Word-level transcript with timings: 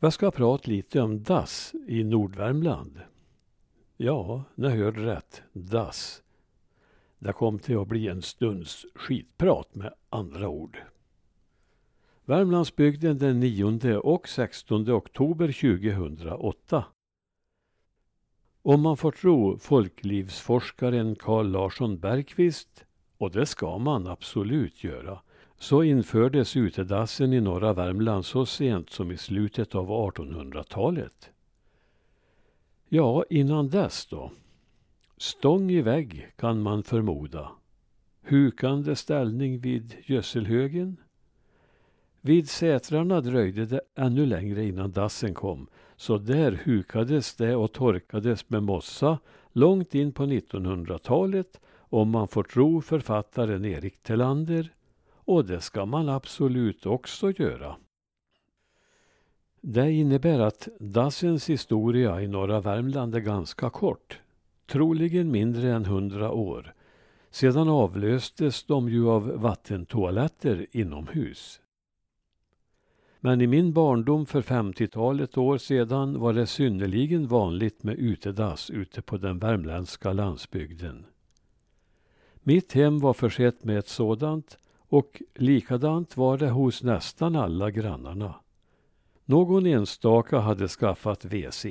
Jag 0.00 0.12
ska 0.12 0.30
prata 0.30 0.70
lite 0.70 1.00
om 1.00 1.22
dass 1.22 1.74
i 1.86 2.04
Nordvärmland. 2.04 3.00
Ja, 3.96 4.44
ni 4.54 4.68
hörde 4.68 5.06
rätt. 5.06 5.42
Dass. 5.52 6.22
Det 7.18 7.32
kom 7.32 7.58
till 7.58 7.78
att 7.78 7.88
bli 7.88 8.08
en 8.08 8.22
stunds 8.22 8.86
skitprat 8.94 9.74
med 9.74 9.94
andra 10.10 10.48
ord. 10.48 10.78
Värmlandsbygden 12.24 13.18
den 13.18 13.40
9 13.40 13.96
och 13.96 14.28
16 14.28 14.90
oktober 14.90 15.76
2008. 15.76 16.84
Om 18.62 18.80
man 18.80 18.96
får 18.96 19.12
tro 19.12 19.58
folklivsforskaren 19.58 21.16
Carl 21.16 21.50
Larsson 21.50 21.98
Bergqvist, 21.98 22.84
och 23.16 23.30
det 23.30 23.46
ska 23.46 23.78
man 23.78 24.06
absolut 24.06 24.84
göra, 24.84 25.20
så 25.58 25.82
infördes 25.82 26.56
utedassen 26.56 27.32
i 27.32 27.40
norra 27.40 27.72
Värmland 27.72 28.24
så 28.24 28.46
sent 28.46 28.90
som 28.90 29.10
i 29.10 29.16
slutet 29.16 29.74
av 29.74 29.88
1800-talet. 29.90 31.30
Ja, 32.88 33.24
innan 33.30 33.68
dess 33.68 34.06
då? 34.06 34.32
Stång 35.16 35.70
i 35.70 35.82
vägg 35.82 36.28
kan 36.36 36.62
man 36.62 36.82
förmoda. 36.82 37.50
Hukande 38.22 38.96
ställning 38.96 39.58
vid 39.58 39.94
gödselhögen. 40.04 40.96
Vid 42.20 42.48
sätrarna 42.48 43.20
dröjde 43.20 43.66
det 43.66 43.80
ännu 43.94 44.26
längre 44.26 44.64
innan 44.64 44.92
dassen 44.92 45.34
kom, 45.34 45.66
så 45.96 46.18
där 46.18 46.60
hukades 46.64 47.34
det 47.34 47.56
och 47.56 47.72
torkades 47.72 48.50
med 48.50 48.62
mossa 48.62 49.18
långt 49.52 49.94
in 49.94 50.12
på 50.12 50.22
1900-talet 50.22 51.60
om 51.76 52.10
man 52.10 52.28
får 52.28 52.42
tro 52.42 52.80
författaren 52.80 53.64
Erik 53.64 54.02
Telander 54.02 54.72
och 55.28 55.44
det 55.44 55.60
ska 55.60 55.86
man 55.86 56.08
absolut 56.08 56.86
också 56.86 57.30
göra. 57.30 57.76
Det 59.60 59.92
innebär 59.92 60.40
att 60.40 60.68
dassens 60.80 61.50
historia 61.50 62.22
i 62.22 62.28
norra 62.28 62.60
Värmland 62.60 63.14
är 63.14 63.20
ganska 63.20 63.70
kort. 63.70 64.20
Troligen 64.66 65.30
mindre 65.30 65.72
än 65.72 65.84
hundra 65.84 66.32
år. 66.32 66.74
Sedan 67.30 67.68
avlöstes 67.68 68.64
de 68.64 68.88
ju 68.88 69.08
av 69.08 69.28
vattentoaletter 69.28 70.66
inomhus. 70.70 71.60
Men 73.20 73.40
i 73.40 73.46
min 73.46 73.72
barndom 73.72 74.26
för 74.26 74.42
50-talet 74.42 75.36
år 75.36 75.58
sedan 75.58 76.20
var 76.20 76.32
det 76.32 76.46
synnerligen 76.46 77.26
vanligt 77.26 77.82
med 77.82 77.98
utedass 77.98 78.70
ute 78.70 79.02
på 79.02 79.16
den 79.16 79.38
värmländska 79.38 80.12
landsbygden. 80.12 81.06
Mitt 82.34 82.72
hem 82.72 82.98
var 82.98 83.12
försett 83.12 83.64
med 83.64 83.78
ett 83.78 83.88
sådant 83.88 84.58
och 84.88 85.22
likadant 85.34 86.16
var 86.16 86.38
det 86.38 86.50
hos 86.50 86.82
nästan 86.82 87.36
alla 87.36 87.70
grannarna. 87.70 88.34
Någon 89.24 89.66
enstaka 89.66 90.38
hade 90.38 90.68
skaffat 90.68 91.24
WC. 91.24 91.66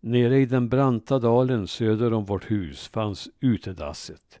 Nere 0.00 0.38
i 0.38 0.46
den 0.46 0.68
branta 0.68 1.18
dalen 1.18 1.68
söder 1.68 2.12
om 2.12 2.24
vårt 2.24 2.50
hus 2.50 2.88
fanns 2.88 3.28
utedasset. 3.40 4.40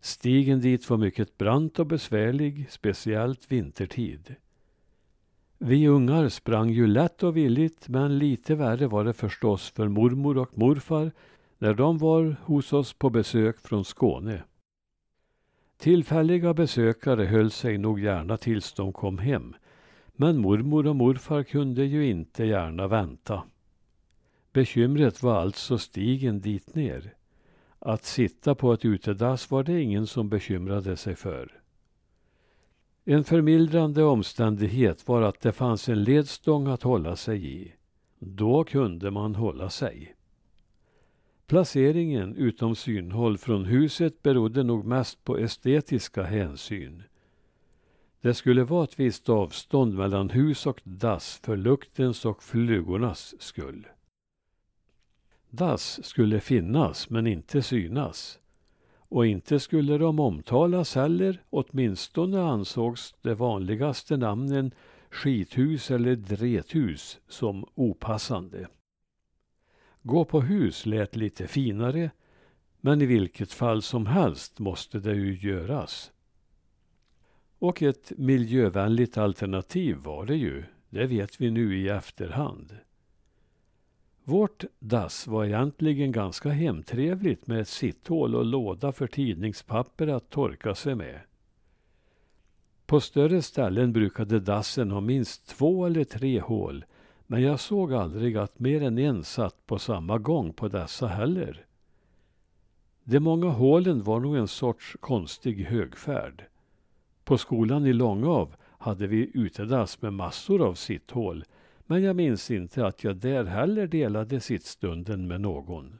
Stigen 0.00 0.60
dit 0.60 0.90
var 0.90 0.96
mycket 0.96 1.38
brant 1.38 1.78
och 1.78 1.86
besvärlig, 1.86 2.66
speciellt 2.70 3.52
vintertid. 3.52 4.34
Vi 5.58 5.88
ungar 5.88 6.28
sprang 6.28 6.70
ju 6.70 6.86
lätt 6.86 7.22
och 7.22 7.36
villigt, 7.36 7.88
men 7.88 8.18
lite 8.18 8.54
värre 8.54 8.86
var 8.86 9.04
det 9.04 9.12
förstås 9.12 9.70
för 9.70 9.88
mormor 9.88 10.38
och 10.38 10.58
morfar 10.58 11.12
när 11.58 11.74
de 11.74 11.98
var 11.98 12.36
hos 12.44 12.72
oss 12.72 12.92
på 12.92 13.10
besök 13.10 13.60
från 13.60 13.84
Skåne. 13.84 14.42
Tillfälliga 15.78 16.54
besökare 16.54 17.24
höll 17.24 17.50
sig 17.50 17.78
nog 17.78 18.00
gärna 18.00 18.36
tills 18.36 18.72
de 18.72 18.92
kom 18.92 19.18
hem. 19.18 19.54
Men 20.12 20.38
mormor 20.38 20.86
och 20.86 20.96
morfar 20.96 21.42
kunde 21.42 21.84
ju 21.84 22.06
inte 22.06 22.44
gärna 22.44 22.86
vänta. 22.86 23.42
Bekymret 24.52 25.22
var 25.22 25.40
alltså 25.40 25.78
stigen 25.78 26.40
dit 26.40 26.74
ner. 26.74 27.14
Att 27.78 28.04
sitta 28.04 28.54
på 28.54 28.72
ett 28.72 28.84
utedass 28.84 29.50
var 29.50 29.62
det 29.62 29.82
ingen 29.82 30.06
som 30.06 30.28
bekymrade 30.28 30.96
sig 30.96 31.14
för. 31.14 31.60
En 33.04 33.24
förmildrande 33.24 34.04
omständighet 34.04 35.08
var 35.08 35.22
att 35.22 35.40
det 35.40 35.52
fanns 35.52 35.88
en 35.88 36.04
ledstång 36.04 36.66
att 36.66 36.82
hålla 36.82 37.16
sig 37.16 37.52
i. 37.52 37.72
Då 38.18 38.64
kunde 38.64 39.10
man 39.10 39.34
hålla 39.34 39.70
sig. 39.70 40.14
Placeringen 41.48 42.36
utom 42.36 42.74
synhåll 42.74 43.38
från 43.38 43.64
huset 43.64 44.22
berodde 44.22 44.62
nog 44.62 44.84
mest 44.84 45.24
på 45.24 45.38
estetiska 45.38 46.22
hänsyn. 46.22 47.02
Det 48.20 48.34
skulle 48.34 48.64
vara 48.64 48.84
ett 48.84 49.00
visst 49.00 49.28
avstånd 49.28 49.94
mellan 49.94 50.30
hus 50.30 50.66
och 50.66 50.80
dass 50.84 51.38
för 51.38 51.56
luktens 51.56 52.24
och 52.24 52.42
flugornas 52.42 53.34
skull. 53.42 53.86
Dass 55.50 56.04
skulle 56.04 56.40
finnas 56.40 57.10
men 57.10 57.26
inte 57.26 57.62
synas. 57.62 58.38
Och 58.96 59.26
inte 59.26 59.60
skulle 59.60 59.98
de 59.98 60.20
omtalas 60.20 60.94
heller, 60.94 61.42
åtminstone 61.50 62.40
ansågs 62.42 63.14
de 63.22 63.34
vanligaste 63.34 64.16
namnen 64.16 64.70
skithus 65.10 65.90
eller 65.90 66.16
drethus 66.16 67.20
som 67.28 67.64
opassande. 67.74 68.68
Gå 70.08 70.24
på 70.24 70.40
hus 70.40 70.86
lät 70.86 71.16
lite 71.16 71.46
finare, 71.46 72.10
men 72.80 73.02
i 73.02 73.06
vilket 73.06 73.52
fall 73.52 73.82
som 73.82 74.06
helst 74.06 74.58
måste 74.58 74.98
det 74.98 75.14
ju 75.14 75.36
göras. 75.36 76.12
Och 77.58 77.82
ett 77.82 78.12
miljövänligt 78.16 79.18
alternativ 79.18 79.96
var 79.96 80.26
det 80.26 80.36
ju, 80.36 80.64
det 80.90 81.06
vet 81.06 81.40
vi 81.40 81.50
nu 81.50 81.78
i 81.78 81.88
efterhand. 81.88 82.76
Vårt 84.24 84.64
dass 84.78 85.26
var 85.26 85.44
egentligen 85.44 86.12
ganska 86.12 86.48
hemtrevligt 86.48 87.46
med 87.46 87.60
ett 87.60 87.68
sitthål 87.68 88.34
och 88.34 88.44
låda 88.44 88.92
för 88.92 89.06
tidningspapper 89.06 90.06
att 90.06 90.30
torka 90.30 90.74
sig 90.74 90.94
med. 90.94 91.20
På 92.86 93.00
större 93.00 93.42
ställen 93.42 93.92
brukade 93.92 94.40
dassen 94.40 94.90
ha 94.90 95.00
minst 95.00 95.46
två 95.46 95.86
eller 95.86 96.04
tre 96.04 96.40
hål 96.40 96.84
men 97.30 97.42
jag 97.42 97.60
såg 97.60 97.92
aldrig 97.92 98.36
att 98.36 98.58
mer 98.58 98.82
än 98.82 98.98
en 98.98 99.24
satt 99.24 99.66
på 99.66 99.78
samma 99.78 100.18
gång 100.18 100.52
på 100.52 100.68
dessa 100.68 101.06
heller. 101.06 101.66
De 103.04 103.20
många 103.20 103.48
hålen 103.48 104.02
var 104.02 104.20
nog 104.20 104.36
en 104.36 104.48
sorts 104.48 104.96
konstig 105.00 105.64
högfärd. 105.64 106.44
På 107.24 107.38
skolan 107.38 107.86
i 107.86 107.92
Långav 107.92 108.54
hade 108.78 109.06
vi 109.06 109.30
utedass 109.34 110.02
med 110.02 110.12
massor 110.12 110.62
av 110.62 110.74
sitthål 110.74 111.44
men 111.86 112.02
jag 112.02 112.16
minns 112.16 112.50
inte 112.50 112.86
att 112.86 113.04
jag 113.04 113.16
där 113.16 113.44
heller 113.44 113.86
delade 113.86 114.40
sittstunden 114.40 115.26
med 115.26 115.40
någon. 115.40 115.98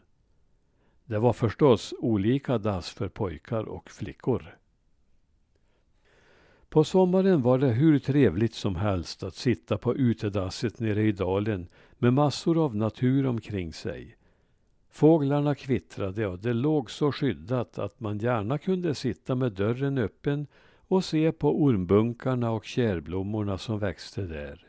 Det 1.04 1.18
var 1.18 1.32
förstås 1.32 1.94
olika 1.98 2.58
dass 2.58 2.90
för 2.90 3.08
pojkar 3.08 3.64
och 3.64 3.90
flickor. 3.90 4.57
På 6.70 6.84
sommaren 6.84 7.42
var 7.42 7.58
det 7.58 7.68
hur 7.68 7.98
trevligt 7.98 8.54
som 8.54 8.76
helst 8.76 9.22
att 9.22 9.34
sitta 9.34 9.78
på 9.78 9.96
utedasset 9.96 10.80
nere 10.80 11.02
i 11.02 11.12
dalen 11.12 11.68
med 11.98 12.12
massor 12.12 12.64
av 12.64 12.76
natur 12.76 13.26
omkring 13.26 13.72
sig. 13.72 14.16
Fåglarna 14.90 15.54
kvittrade 15.54 16.26
och 16.26 16.38
det 16.38 16.52
låg 16.52 16.90
så 16.90 17.12
skyddat 17.12 17.78
att 17.78 18.00
man 18.00 18.18
gärna 18.18 18.58
kunde 18.58 18.94
sitta 18.94 19.34
med 19.34 19.52
dörren 19.52 19.98
öppen 19.98 20.46
och 20.88 21.04
se 21.04 21.32
på 21.32 21.62
ormbunkarna 21.62 22.50
och 22.50 22.64
kärblommorna 22.64 23.58
som 23.58 23.78
växte 23.78 24.22
där. 24.22 24.66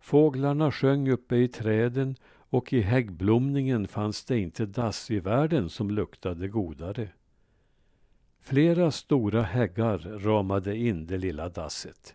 Fåglarna 0.00 0.72
sjöng 0.72 1.10
uppe 1.10 1.36
i 1.36 1.48
träden 1.48 2.16
och 2.48 2.72
i 2.72 2.80
häggblomningen 2.80 3.88
fanns 3.88 4.24
det 4.24 4.38
inte 4.38 4.66
dass 4.66 5.10
i 5.10 5.20
världen 5.20 5.68
som 5.68 5.90
luktade 5.90 6.48
godare. 6.48 7.08
Flera 8.48 8.90
stora 8.90 9.42
häggar 9.42 9.98
ramade 9.98 10.76
in 10.76 11.06
det 11.06 11.18
lilla 11.18 11.48
dasset. 11.48 12.14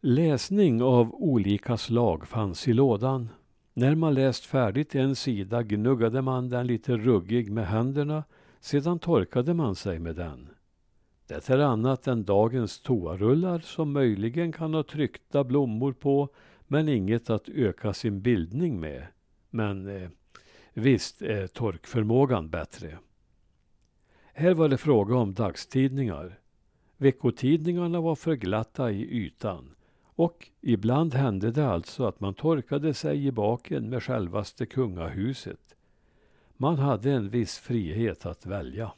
Läsning 0.00 0.82
av 0.82 1.14
olika 1.14 1.76
slag 1.76 2.28
fanns 2.28 2.68
i 2.68 2.72
lådan. 2.72 3.28
När 3.74 3.94
man 3.94 4.14
läst 4.14 4.44
färdigt 4.44 4.94
en 4.94 5.16
sida 5.16 5.62
gnuggade 5.62 6.22
man 6.22 6.48
den 6.48 6.66
lite 6.66 6.96
ruggig 6.96 7.50
med 7.50 7.66
händerna, 7.66 8.24
sedan 8.60 8.98
torkade 8.98 9.54
man 9.54 9.74
sig 9.74 9.98
med 9.98 10.16
den. 10.16 10.48
Det 11.26 11.48
är 11.48 11.58
annat 11.58 12.06
än 12.06 12.24
dagens 12.24 12.80
toarullar 12.80 13.58
som 13.58 13.92
möjligen 13.92 14.52
kan 14.52 14.74
ha 14.74 14.82
tryckta 14.82 15.44
blommor 15.44 15.92
på, 15.92 16.28
men 16.66 16.88
inget 16.88 17.30
att 17.30 17.48
öka 17.48 17.92
sin 17.92 18.22
bildning 18.22 18.80
med. 18.80 19.06
Men 19.50 20.02
eh, 20.02 20.10
visst 20.72 21.22
är 21.22 21.46
torkförmågan 21.46 22.50
bättre. 22.50 22.98
Här 24.40 24.54
var 24.54 24.68
det 24.68 24.78
fråga 24.78 25.16
om 25.16 25.34
dagstidningar. 25.34 26.38
Veckotidningarna 26.96 28.00
var 28.00 28.14
för 28.14 28.34
glatta 28.34 28.90
i 28.90 29.02
ytan. 29.02 29.74
Och 30.02 30.50
ibland 30.60 31.14
hände 31.14 31.50
det 31.50 31.66
alltså 31.66 32.06
att 32.06 32.20
man 32.20 32.34
torkade 32.34 32.94
sig 32.94 33.26
i 33.26 33.32
baken 33.32 33.90
med 33.90 34.02
självaste 34.02 34.66
kungahuset. 34.66 35.74
Man 36.56 36.78
hade 36.78 37.12
en 37.12 37.28
viss 37.28 37.58
frihet 37.58 38.26
att 38.26 38.46
välja. 38.46 38.92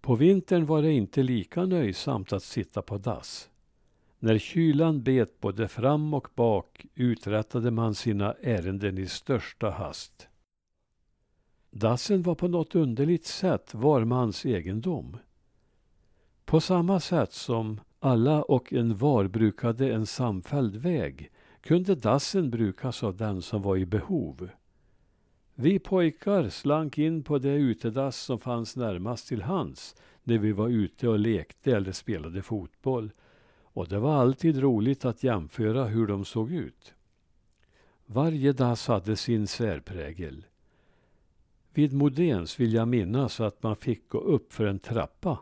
På 0.00 0.14
vintern 0.14 0.66
var 0.66 0.82
det 0.82 0.92
inte 0.92 1.22
lika 1.22 1.66
nöjsamt 1.66 2.32
att 2.32 2.42
sitta 2.42 2.82
på 2.82 2.98
dass. 2.98 3.50
När 4.18 4.38
kylan 4.38 5.02
bet 5.02 5.40
både 5.40 5.68
fram 5.68 6.14
och 6.14 6.28
bak 6.34 6.86
uträttade 6.94 7.70
man 7.70 7.94
sina 7.94 8.32
ärenden 8.32 8.98
i 8.98 9.06
största 9.06 9.70
hast. 9.70 10.28
Dassen 11.74 12.22
var 12.22 12.34
på 12.34 12.48
något 12.48 12.74
underligt 12.74 13.26
sätt 13.26 13.74
var 13.74 14.04
mans 14.04 14.46
egendom. 14.46 15.16
På 16.44 16.60
samma 16.60 17.00
sätt 17.00 17.32
som 17.32 17.80
alla 18.00 18.42
och 18.42 18.72
en 18.72 18.96
var 18.96 19.28
brukade 19.28 19.92
en 19.92 20.06
samfälld 20.06 20.76
väg 20.76 21.30
kunde 21.60 21.94
dassen 21.94 22.50
brukas 22.50 23.02
av 23.02 23.16
den 23.16 23.42
som 23.42 23.62
var 23.62 23.76
i 23.76 23.86
behov. 23.86 24.48
Vi 25.54 25.78
pojkar 25.78 26.48
slank 26.48 26.98
in 26.98 27.22
på 27.22 27.38
det 27.38 27.54
utedass 27.54 28.16
som 28.16 28.38
fanns 28.38 28.76
närmast 28.76 29.28
till 29.28 29.42
hands 29.42 29.94
när 30.22 30.38
vi 30.38 30.52
var 30.52 30.68
ute 30.68 31.08
och 31.08 31.18
lekte 31.18 31.76
eller 31.76 31.92
spelade 31.92 32.42
fotboll. 32.42 33.10
Och 33.62 33.88
det 33.88 33.98
var 33.98 34.14
alltid 34.14 34.58
roligt 34.58 35.04
att 35.04 35.22
jämföra 35.22 35.84
hur 35.84 36.06
de 36.06 36.24
såg 36.24 36.52
ut. 36.52 36.94
Varje 38.06 38.52
dass 38.52 38.86
hade 38.86 39.16
sin 39.16 39.46
särprägel. 39.46 40.44
Vid 41.74 41.92
Modens 41.92 42.60
vill 42.60 42.72
jag 42.72 42.88
minnas 42.88 43.40
att 43.40 43.62
man 43.62 43.76
fick 43.76 44.08
gå 44.08 44.18
upp 44.18 44.52
för 44.52 44.66
en 44.66 44.78
trappa. 44.78 45.38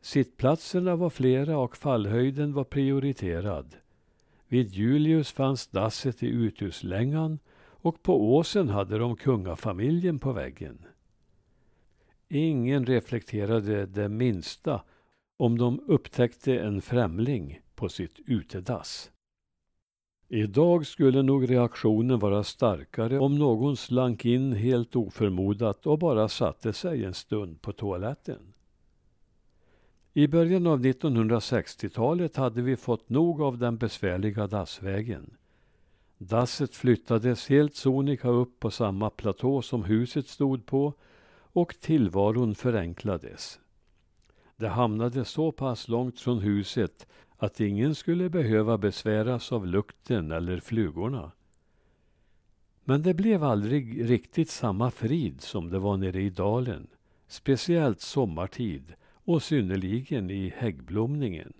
Sittplatserna 0.00 0.96
var 0.96 1.10
flera 1.10 1.58
och 1.58 1.76
fallhöjden 1.76 2.52
var 2.52 2.64
prioriterad. 2.64 3.76
Vid 4.48 4.70
Julius 4.70 5.32
fanns 5.32 5.66
dasset 5.66 6.22
i 6.22 6.26
uthuslängan 6.26 7.38
och 7.56 8.02
på 8.02 8.34
åsen 8.36 8.68
hade 8.68 8.98
de 8.98 9.16
kungafamiljen 9.16 10.18
på 10.18 10.32
väggen. 10.32 10.78
Ingen 12.28 12.86
reflekterade 12.86 13.86
det 13.86 14.08
minsta 14.08 14.82
om 15.36 15.58
de 15.58 15.80
upptäckte 15.86 16.58
en 16.58 16.82
främling 16.82 17.60
på 17.74 17.88
sitt 17.88 18.20
utedass. 18.26 19.10
Idag 20.28 20.86
skulle 20.86 21.22
nog 21.22 21.50
reaktionen 21.50 22.18
vara 22.18 22.44
starkare 22.44 23.18
om 23.18 23.38
någon 23.38 23.76
slank 23.76 24.24
in 24.24 24.52
helt 24.52 24.96
oförmodat 24.96 25.86
och 25.86 25.98
bara 25.98 26.28
satte 26.28 26.72
sig 26.72 27.04
en 27.04 27.14
stund 27.14 27.62
på 27.62 27.72
toaletten. 27.72 28.54
I 30.12 30.28
början 30.28 30.66
av 30.66 30.80
1960-talet 30.80 32.36
hade 32.36 32.62
vi 32.62 32.76
fått 32.76 33.08
nog 33.08 33.42
av 33.42 33.58
den 33.58 33.76
besvärliga 33.76 34.46
dassvägen. 34.46 35.36
Dasset 36.18 36.74
flyttades 36.74 37.48
helt 37.48 37.74
sonika 37.74 38.28
upp 38.28 38.60
på 38.60 38.70
samma 38.70 39.10
platå 39.10 39.62
som 39.62 39.84
huset 39.84 40.28
stod 40.28 40.66
på 40.66 40.92
och 41.36 41.74
tillvaron 41.80 42.54
förenklades. 42.54 43.60
Det 44.56 44.68
hamnade 44.68 45.24
så 45.24 45.52
pass 45.52 45.88
långt 45.88 46.20
från 46.20 46.38
huset 46.38 47.06
att 47.44 47.60
ingen 47.60 47.94
skulle 47.94 48.28
behöva 48.28 48.78
besväras 48.78 49.52
av 49.52 49.66
lukten 49.66 50.32
eller 50.32 50.60
flugorna. 50.60 51.32
Men 52.84 53.02
det 53.02 53.14
blev 53.14 53.44
aldrig 53.44 54.10
riktigt 54.10 54.50
samma 54.50 54.90
frid 54.90 55.40
som 55.40 55.70
det 55.70 55.78
var 55.78 55.96
nere 55.96 56.22
i 56.22 56.30
dalen, 56.30 56.86
speciellt 57.26 58.00
sommartid 58.00 58.94
och 59.12 59.42
synnerligen 59.42 60.30
i 60.30 60.52
häggblomningen. 60.56 61.52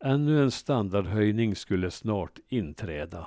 Ännu 0.00 0.42
en 0.42 0.50
standardhöjning 0.50 1.56
skulle 1.56 1.90
snart 1.90 2.38
inträda. 2.48 3.26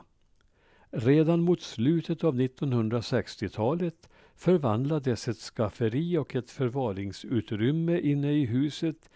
Redan 0.90 1.42
mot 1.42 1.62
slutet 1.62 2.24
av 2.24 2.36
1960-talet 2.36 4.10
förvandlades 4.36 5.28
ett 5.28 5.38
skafferi 5.38 6.18
och 6.18 6.36
ett 6.36 6.52
förvaringsutrymme 6.52 8.00
inne 8.00 8.32
i 8.32 8.46
huset 8.46 9.10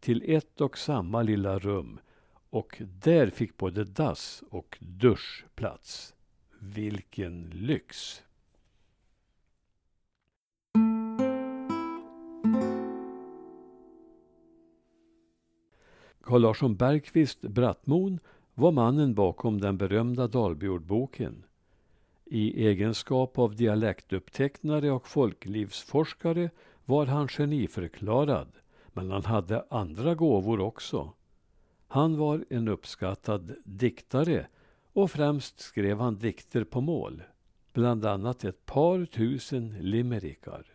till 0.00 0.24
ett 0.26 0.60
och 0.60 0.78
samma 0.78 1.22
lilla 1.22 1.58
rum 1.58 2.00
och 2.50 2.82
där 3.02 3.30
fick 3.30 3.56
både 3.56 3.84
dass 3.84 4.42
och 4.50 4.78
dusch 4.80 5.44
plats. 5.54 6.14
Vilken 6.60 7.50
lyx! 7.50 8.22
Carl 16.20 16.40
Larsson 16.40 16.76
Bergqvist 16.76 17.40
Brattmon 17.40 18.20
var 18.54 18.72
mannen 18.72 19.14
bakom 19.14 19.60
den 19.60 19.78
berömda 19.78 20.26
Dalbyordboken. 20.26 21.44
I 22.24 22.66
egenskap 22.66 23.38
av 23.38 23.56
dialektupptecknare 23.56 24.90
och 24.90 25.08
folklivsforskare 25.08 26.50
var 26.84 27.06
han 27.06 27.28
geniförklarad, 27.28 28.48
men 28.98 29.10
han 29.10 29.24
hade 29.24 29.64
andra 29.70 30.14
gåvor 30.14 30.60
också. 30.60 31.12
Han 31.88 32.16
var 32.16 32.44
en 32.50 32.68
uppskattad 32.68 33.54
diktare 33.64 34.46
och 34.92 35.10
främst 35.10 35.60
skrev 35.60 36.00
han 36.00 36.18
dikter 36.18 36.64
på 36.64 36.80
mål, 36.80 37.22
bland 37.72 38.04
annat 38.04 38.44
ett 38.44 38.66
par 38.66 39.04
tusen 39.04 39.76
limerickar. 39.80 40.66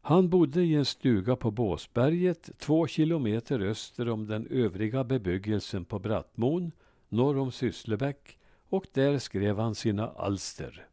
Han 0.00 0.28
bodde 0.28 0.62
i 0.62 0.74
en 0.74 0.84
stuga 0.84 1.36
på 1.36 1.50
Båsberget 1.50 2.50
två 2.58 2.86
kilometer 2.86 3.60
öster 3.60 4.08
om 4.08 4.26
den 4.26 4.46
övriga 4.46 5.04
bebyggelsen 5.04 5.84
på 5.84 5.98
Brattmon 5.98 6.72
norr 7.08 7.38
om 7.38 7.52
Sysslebäck 7.52 8.38
och 8.68 8.86
där 8.92 9.18
skrev 9.18 9.58
han 9.58 9.74
sina 9.74 10.08
alster. 10.08 10.87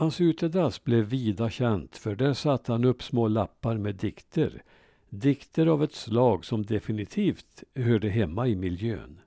Hans 0.00 0.20
utedass 0.20 0.84
blev 0.84 1.04
vida 1.04 1.50
känt 1.50 1.96
för 1.96 2.14
där 2.16 2.34
satte 2.34 2.72
han 2.72 2.84
upp 2.84 3.02
små 3.02 3.28
lappar 3.28 3.76
med 3.76 3.94
dikter. 3.94 4.62
Dikter 5.08 5.66
av 5.66 5.84
ett 5.84 5.94
slag 5.94 6.44
som 6.44 6.66
definitivt 6.66 7.64
hörde 7.74 8.08
hemma 8.08 8.48
i 8.48 8.56
miljön. 8.56 9.20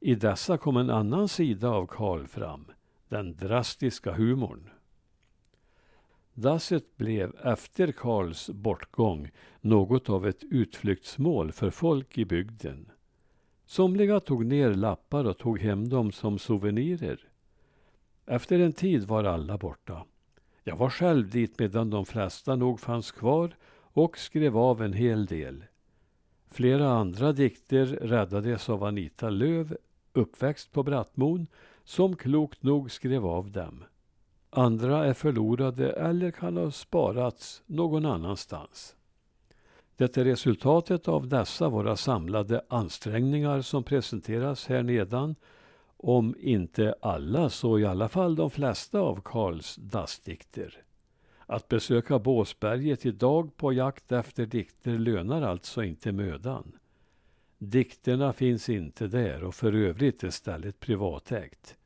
I 0.00 0.14
dessa 0.14 0.58
kom 0.58 0.76
en 0.76 0.90
annan 0.90 1.28
sida 1.28 1.68
av 1.70 1.86
Karl 1.86 2.26
fram, 2.26 2.64
den 3.08 3.36
drastiska 3.36 4.12
humorn. 4.12 4.70
Dasset 6.34 6.96
blev 6.96 7.36
efter 7.44 7.92
Karls 7.92 8.50
bortgång 8.50 9.30
något 9.60 10.10
av 10.10 10.26
ett 10.26 10.44
utflyktsmål 10.50 11.52
för 11.52 11.70
folk 11.70 12.18
i 12.18 12.24
bygden. 12.24 12.90
Somliga 13.66 14.20
tog 14.20 14.46
ner 14.46 14.74
lappar 14.74 15.24
och 15.24 15.38
tog 15.38 15.58
hem 15.60 15.88
dem 15.88 16.12
som 16.12 16.38
souvenirer. 16.38 17.28
Efter 18.26 18.58
en 18.58 18.72
tid 18.72 19.04
var 19.04 19.24
alla 19.24 19.58
borta. 19.58 20.04
Jag 20.64 20.76
var 20.76 20.90
själv 20.90 21.30
dit 21.30 21.58
medan 21.58 21.90
de 21.90 22.06
flesta 22.06 22.56
nog 22.56 22.80
fanns 22.80 23.12
kvar 23.12 23.56
och 23.92 24.18
skrev 24.18 24.56
av 24.56 24.82
en 24.82 24.92
hel 24.92 25.26
del. 25.26 25.64
Flera 26.50 26.88
andra 26.88 27.32
dikter 27.32 27.86
räddades 27.86 28.68
av 28.68 28.84
Anita 28.84 29.30
Löv, 29.30 29.76
uppväxt 30.12 30.72
på 30.72 30.82
Brattmon, 30.82 31.46
som 31.84 32.16
klokt 32.16 32.62
nog 32.62 32.90
skrev 32.90 33.26
av 33.26 33.50
dem. 33.50 33.84
Andra 34.50 35.06
är 35.06 35.14
förlorade 35.14 35.90
eller 35.92 36.30
kan 36.30 36.56
ha 36.56 36.70
sparats 36.70 37.62
någon 37.66 38.06
annanstans. 38.06 38.96
Det 39.96 40.16
är 40.16 40.24
resultatet 40.24 41.08
av 41.08 41.28
dessa 41.28 41.68
våra 41.68 41.96
samlade 41.96 42.62
ansträngningar 42.68 43.60
som 43.60 43.84
presenteras 43.84 44.66
här 44.66 44.82
nedan 44.82 45.34
om 45.96 46.34
inte 46.38 46.94
alla 47.00 47.50
så 47.50 47.78
i 47.78 47.84
alla 47.84 48.08
fall 48.08 48.36
de 48.36 48.50
flesta 48.50 49.00
av 49.00 49.20
Karls 49.24 49.76
dassdikter. 49.76 50.82
Att 51.46 51.68
besöka 51.68 52.18
Båsberget 52.18 53.06
idag 53.06 53.56
på 53.56 53.72
jakt 53.72 54.12
efter 54.12 54.46
dikter 54.46 54.98
lönar 54.98 55.42
alltså 55.42 55.84
inte 55.84 56.12
mödan. 56.12 56.72
Dikterna 57.58 58.32
finns 58.32 58.68
inte 58.68 59.06
där 59.06 59.44
och 59.44 59.54
för 59.54 59.72
övrigt 59.72 60.24
är 60.24 60.30
stället 60.30 60.80
privatägt. 60.80 61.76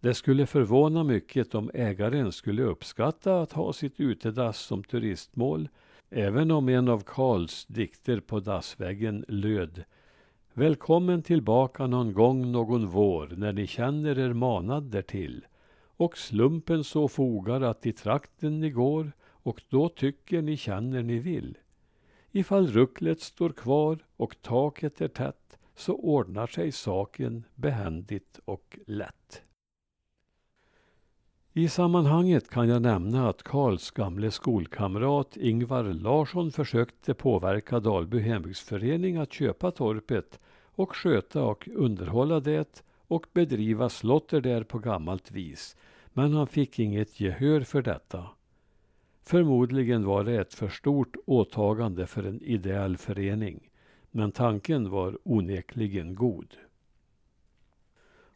Det 0.00 0.14
skulle 0.14 0.46
förvåna 0.46 1.04
mycket 1.04 1.54
om 1.54 1.70
ägaren 1.74 2.32
skulle 2.32 2.62
uppskatta 2.62 3.40
att 3.40 3.52
ha 3.52 3.72
sitt 3.72 4.00
utedass 4.00 4.58
som 4.58 4.84
turistmål, 4.84 5.68
även 6.10 6.50
om 6.50 6.68
en 6.68 6.88
av 6.88 7.00
Karls 7.00 7.66
dikter 7.66 8.20
på 8.20 8.40
dassväggen 8.40 9.24
löd 9.28 9.84
Välkommen 10.58 11.22
tillbaka 11.22 11.86
någon 11.86 12.12
gång 12.12 12.52
någon 12.52 12.86
vår 12.86 13.34
när 13.36 13.52
ni 13.52 13.66
känner 13.66 14.18
er 14.18 14.32
manad 14.32 14.82
därtill 14.82 15.46
och 15.96 16.18
slumpen 16.18 16.84
så 16.84 17.08
fogar 17.08 17.60
att 17.60 17.86
i 17.86 17.92
trakten 17.92 18.60
ni 18.60 18.70
går 18.70 19.12
och 19.22 19.62
då 19.68 19.88
tycker 19.88 20.42
ni 20.42 20.56
känner 20.56 21.02
ni 21.02 21.18
vill. 21.18 21.58
Ifall 22.32 22.66
rucklet 22.66 23.20
står 23.20 23.50
kvar 23.50 23.98
och 24.16 24.42
taket 24.42 25.00
är 25.00 25.08
tätt 25.08 25.58
så 25.74 25.94
ordnar 25.94 26.46
sig 26.46 26.72
saken 26.72 27.44
behändigt 27.54 28.40
och 28.44 28.78
lätt. 28.86 29.42
I 31.52 31.68
sammanhanget 31.68 32.50
kan 32.50 32.68
jag 32.68 32.82
nämna 32.82 33.28
att 33.28 33.42
Karls 33.42 33.90
gamle 33.90 34.30
skolkamrat 34.30 35.36
Ingvar 35.36 35.84
Larsson 35.84 36.52
försökte 36.52 37.14
påverka 37.14 37.80
Dalby 37.80 38.18
hembygdsförening 38.18 39.16
att 39.16 39.32
köpa 39.32 39.70
torpet 39.70 40.40
och 40.76 40.96
sköta 40.96 41.44
och 41.44 41.68
underhålla 41.74 42.40
det 42.40 42.82
och 43.08 43.26
bedriva 43.32 43.88
slotter 43.88 44.40
där 44.40 44.62
på 44.62 44.78
gammalt 44.78 45.30
vis. 45.30 45.76
Men 46.12 46.32
han 46.32 46.46
fick 46.46 46.78
inget 46.78 47.20
gehör 47.20 47.60
för 47.60 47.82
detta. 47.82 48.26
Förmodligen 49.22 50.04
var 50.04 50.24
det 50.24 50.40
ett 50.40 50.54
för 50.54 50.68
stort 50.68 51.16
åtagande 51.26 52.06
för 52.06 52.22
en 52.22 52.42
ideell 52.42 52.96
förening, 52.96 53.70
men 54.10 54.32
tanken 54.32 54.90
var 54.90 55.18
onekligen 55.22 56.14
god. 56.14 56.54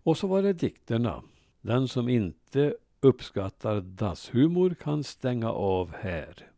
Och 0.02 0.18
så 0.18 0.26
var 0.26 0.42
det 0.42 0.52
dikterna. 0.52 1.22
Den 1.60 1.88
som 1.88 2.08
inte 2.08 2.74
uppskattar 3.00 3.80
dasshumor 3.80 4.74
kan 4.74 5.04
stänga 5.04 5.52
av 5.52 5.92
här. 5.94 6.50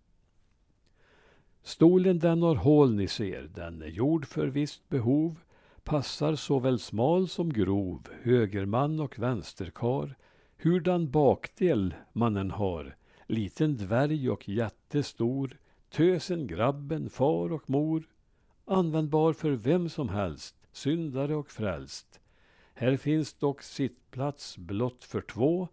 Stolen 1.63 2.19
den 2.19 2.43
har 2.43 2.55
hål 2.55 2.95
ni 2.95 3.09
ser, 3.09 3.43
den 3.43 3.83
är 3.83 3.87
gjord 3.87 4.27
för 4.27 4.47
visst 4.47 4.89
behov, 4.89 5.37
passar 5.85 6.35
såväl 6.35 6.79
smal 6.79 7.29
som 7.29 7.53
grov, 7.53 8.09
högerman 8.23 9.01
och 9.01 9.19
vänsterkar, 9.19 10.17
hurdan 10.57 11.11
bakdel 11.11 11.95
mannen 12.13 12.51
har, 12.51 12.97
liten 13.27 13.77
dvärg 13.77 14.31
och 14.31 14.49
jättestor, 14.49 15.59
tösen, 15.91 16.47
grabben, 16.47 17.11
far 17.11 17.53
och 17.53 17.71
mor, 17.71 18.03
användbar 18.65 19.33
för 19.33 19.51
vem 19.51 19.89
som 19.89 20.09
helst, 20.09 20.57
syndare 20.73 21.35
och 21.35 21.51
frälst. 21.51 22.21
Här 22.75 22.97
finns 22.97 23.35
dock 23.35 23.63
sittplats 23.63 24.59
blott 24.59 25.05
för 25.05 25.21
två, 25.21 25.69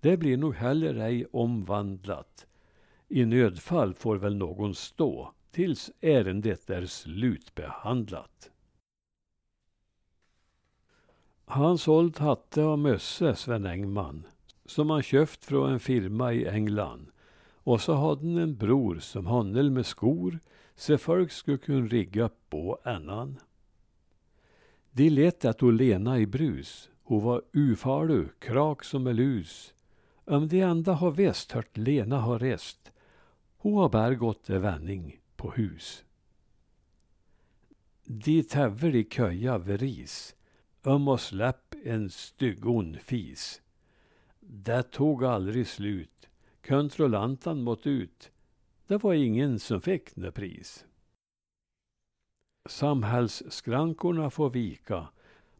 det 0.00 0.16
blir 0.16 0.36
nog 0.36 0.54
heller 0.54 0.94
ej 0.94 1.26
omvandlat. 1.32 2.46
I 3.08 3.24
nödfall 3.24 3.94
får 3.94 4.16
väl 4.16 4.36
någon 4.36 4.74
stå 4.74 5.32
tills 5.50 5.90
ärendet 6.00 6.70
är 6.70 6.86
slutbehandlat. 6.86 8.51
Han 11.52 11.78
sålt 11.78 12.18
hatte 12.18 12.62
och 12.62 12.78
mösse, 12.78 13.36
Sven 13.36 13.66
Engman, 13.66 14.26
som 14.64 14.90
han 14.90 15.02
köpt 15.02 15.44
från 15.44 15.72
en 15.72 15.80
firma 15.80 16.32
i 16.32 16.46
England. 16.46 17.06
Och 17.54 17.80
så 17.80 17.94
hade 17.94 18.26
han 18.26 18.38
en 18.38 18.56
bror 18.56 18.98
som 18.98 19.26
handel 19.26 19.70
med 19.70 19.86
skor, 19.86 20.38
så 20.74 20.98
folk 20.98 21.32
skulle 21.32 21.58
kunna 21.58 21.86
rigga 21.86 22.30
på 22.48 22.78
annan. 22.84 23.38
De 24.90 25.10
lät 25.10 25.44
att 25.44 25.62
Olena 25.62 26.18
i 26.18 26.26
brus, 26.26 26.90
hon 27.02 27.22
var 27.22 27.42
ufalu, 27.52 28.28
krak 28.38 28.84
som 28.84 29.06
en 29.06 29.16
lus. 29.16 29.74
Om 30.24 30.48
de 30.48 30.60
enda 30.60 30.92
har 30.92 31.10
väst 31.10 31.52
hört 31.52 31.76
Lena 31.76 32.18
har 32.18 32.38
rest, 32.38 32.92
hon 33.56 33.74
har 33.74 33.88
bär 33.88 34.14
gått 34.14 34.50
en 34.50 34.62
vändning 34.62 35.20
på 35.36 35.50
hus. 35.50 36.04
De 38.04 38.42
täver 38.42 38.94
i 38.94 39.04
köja 39.04 39.58
vid 39.58 39.80
ris, 39.80 40.34
om 40.86 41.08
och 41.08 41.20
släpp 41.20 41.74
en 41.84 42.10
styggon 42.10 42.96
fis. 42.98 43.62
Det 44.40 44.82
tog 44.82 45.24
aldrig 45.24 45.66
slut. 45.66 46.28
Kontrollantan 46.66 47.62
mått 47.62 47.86
ut. 47.86 48.30
Det 48.86 48.96
var 48.96 49.14
ingen 49.14 49.58
som 49.58 49.80
fick 49.80 50.16
något 50.16 50.34
pris. 50.34 50.86
Samhällsskrankorna 52.68 54.30
får 54.30 54.50
vika. 54.50 55.08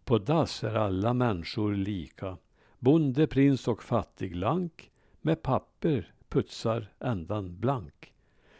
På 0.05 0.19
dass 0.19 0.65
är 0.65 0.75
alla 0.75 1.15
människor 1.15 1.75
lika. 1.75 2.39
Bonde, 2.79 3.27
prins 3.27 3.69
och 3.69 3.83
fattig 3.83 4.37
lank 4.37 4.91
med 5.21 5.43
papper 5.43 6.15
putsar 6.29 6.93
ändan 7.01 7.61
blank. 7.61 8.15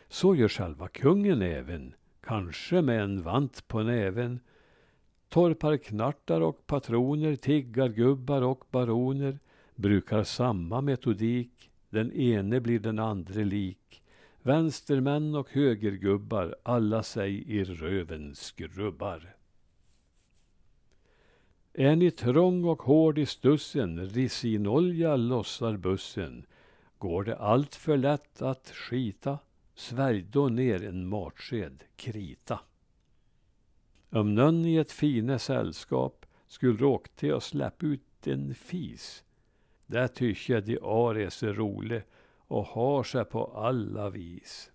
Så 0.09 0.35
gör 0.35 0.49
själva 0.49 0.89
kungen 0.89 1.43
även, 1.43 1.95
kanske 2.21 2.83
med 2.83 3.03
en 3.03 3.23
vant 3.23 3.69
på 3.69 3.83
näven. 3.83 4.41
Torparknartar 5.33 6.41
och 6.41 6.67
patroner, 6.67 7.37
tiggargubbar 7.37 8.43
och 8.43 8.65
baroner 8.71 9.39
brukar 9.75 10.25
samma 10.25 10.81
metodik, 10.81 11.71
den 11.91 12.13
ene 12.13 12.61
blir 12.61 12.79
den 12.79 12.99
andre 12.99 13.45
lik. 13.45 14.03
Vänstermän 14.43 15.35
och 15.35 15.51
högergubbar, 15.51 16.57
alla 16.63 17.03
sig 17.03 17.53
i 17.53 17.65
röven 17.65 18.35
skrubbar. 18.35 19.37
Är 21.73 21.97
ni 21.97 22.11
trång 22.11 22.65
och 22.65 22.83
hård 22.83 23.19
i 23.19 23.27
stussen, 23.27 24.07
risinolja 24.07 25.17
lossar 25.17 25.77
bussen. 25.77 26.47
Går 26.99 27.25
det 27.25 27.37
allt 27.37 27.75
för 27.75 27.97
lätt 27.97 28.43
att 28.43 28.69
skita, 28.69 29.39
svälj 29.75 30.23
då 30.23 30.49
ner 30.49 30.85
en 30.85 31.09
matsked 31.09 31.85
krita. 31.97 32.61
Om 34.15 34.35
någon 34.35 34.67
i 34.67 34.77
ett 34.77 34.93
fine 34.93 35.39
sällskap 35.39 36.27
skulle 36.47 36.79
råka 36.79 37.11
till 37.15 37.35
att 37.35 37.43
släppa 37.43 37.87
ut 37.87 38.27
en 38.27 38.55
fis, 38.55 39.25
det 39.87 40.09
tycker 40.09 40.61
de 40.61 40.79
ar 40.83 41.15
är 41.15 41.31
så 41.31 42.03
och 42.37 42.65
har 42.65 43.03
sig 43.03 43.25
på 43.25 43.45
alla 43.45 44.11
vis. 44.11 44.71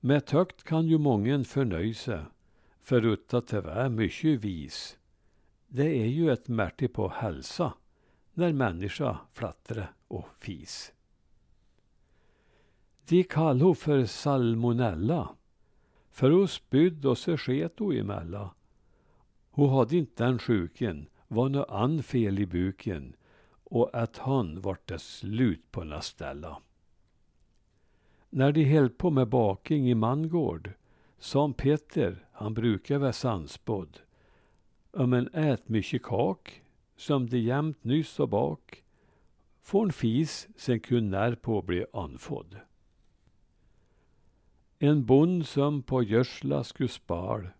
Med 0.00 0.26
tökt 0.26 0.62
kan 0.62 0.86
ju 0.86 0.98
mången 0.98 1.44
förnöja 1.44 1.94
sig, 1.94 2.20
förutta 2.80 3.40
tyvärr 3.40 3.88
mycket 3.88 4.40
vis. 4.40 4.98
Det 5.66 6.02
är 6.02 6.06
ju 6.06 6.32
ett 6.32 6.48
märke 6.48 6.88
på 6.88 7.08
hälsa 7.08 7.72
när 8.32 8.52
människa 8.52 9.18
flattre 9.32 9.88
och 10.08 10.28
fis. 10.38 10.92
De 13.08 13.24
kallar 13.24 13.74
för 13.74 14.04
salmonella, 14.04 15.28
för 16.10 16.30
oss 16.30 16.70
bydd 16.70 17.06
och 17.06 17.18
så 17.18 17.36
sket 17.36 17.78
hon 17.78 17.96
emellan. 17.96 18.48
Hon 19.54 19.70
hade 19.70 19.96
inte 19.96 20.24
den 20.24 20.38
sjuken, 20.38 21.08
var 21.28 21.48
nå 21.48 21.62
an 21.62 22.02
fel 22.02 22.38
i 22.38 22.46
buken 22.46 23.16
och 23.64 23.90
att 23.92 24.18
han 24.18 24.60
vart 24.60 24.88
det 24.88 24.98
slut 24.98 25.70
på 25.70 25.84
na 25.84 26.00
ställa. 26.00 26.58
När 28.30 28.52
de 28.52 28.64
höll 28.64 28.90
på 28.90 29.10
med 29.10 29.28
baking 29.28 29.90
i 29.90 29.94
Mangård 29.94 30.70
sa 31.18 31.52
Peter, 31.56 32.26
han 32.32 32.54
brukar 32.54 32.98
vara 32.98 33.12
sannspådd, 33.12 33.98
om 34.90 35.12
en 35.12 35.28
ät 35.32 35.68
mycket 35.68 36.02
kak, 36.02 36.62
som 36.96 37.30
de 37.30 37.38
jämt 37.38 37.84
nyss 37.84 38.20
och 38.20 38.28
bak, 38.28 38.84
får 39.62 39.84
en 39.84 39.92
fis 39.92 40.48
sen 40.56 40.80
kun 40.80 41.10
närpå 41.10 41.62
bli 41.62 41.86
anfodd. 41.92 42.56
En 44.78 45.04
bond 45.04 45.46
som 45.46 45.82
på 45.82 46.02
görsla 46.02 46.64
skulle 46.64 46.88
spar 46.88 47.54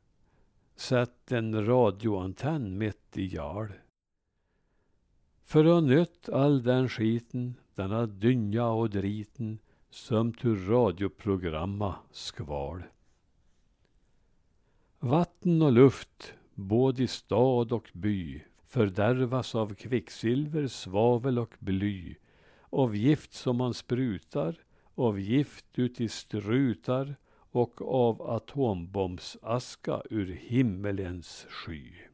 satt 0.82 1.32
en 1.32 1.66
radioantenn 1.66 2.78
mitt 2.78 3.16
i 3.16 3.26
jarl. 3.26 3.68
För 5.44 5.78
att 5.78 5.84
nött 5.84 6.28
all 6.28 6.62
den 6.62 6.88
skiten, 6.88 7.54
denna 7.74 8.06
dynja 8.06 8.66
och 8.66 8.90
driten, 8.90 9.58
som 9.90 10.32
till 10.32 10.66
radioprogramma 10.66 11.94
skval. 12.10 12.82
Vatten 14.98 15.62
och 15.62 15.72
luft, 15.72 16.34
både 16.54 17.02
i 17.02 17.06
stad 17.06 17.72
och 17.72 17.90
by, 17.92 18.44
fördärvas 18.66 19.54
av 19.54 19.74
kvicksilver, 19.74 20.66
svavel 20.66 21.38
och 21.38 21.54
bly, 21.58 22.16
av 22.70 22.96
gift 22.96 23.32
som 23.32 23.56
man 23.56 23.74
sprutar, 23.74 24.54
av 24.94 25.20
gift 25.20 25.78
uti 25.78 26.08
strutar 26.08 27.16
och 27.52 27.82
av 27.82 28.22
atombombsaska 28.22 30.02
ur 30.10 30.26
himmelens 30.26 31.46
sky. 31.48 32.11